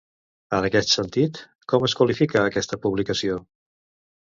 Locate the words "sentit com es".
0.93-1.95